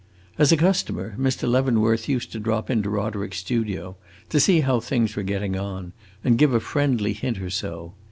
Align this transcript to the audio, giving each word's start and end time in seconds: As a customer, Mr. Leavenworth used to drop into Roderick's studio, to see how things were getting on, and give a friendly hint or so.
As 0.39 0.51
a 0.51 0.57
customer, 0.57 1.13
Mr. 1.19 1.47
Leavenworth 1.47 2.09
used 2.09 2.31
to 2.31 2.39
drop 2.39 2.71
into 2.71 2.89
Roderick's 2.89 3.37
studio, 3.37 3.97
to 4.29 4.39
see 4.39 4.61
how 4.61 4.79
things 4.79 5.15
were 5.15 5.21
getting 5.21 5.55
on, 5.55 5.93
and 6.23 6.39
give 6.39 6.55
a 6.55 6.59
friendly 6.59 7.13
hint 7.13 7.39
or 7.39 7.51
so. 7.51 7.93